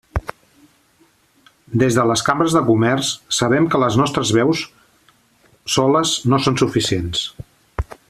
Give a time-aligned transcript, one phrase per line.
[1.83, 3.11] Des de les cambres de comerç
[3.41, 4.67] sabem que les nostres veus
[5.77, 7.27] soles no són suficients.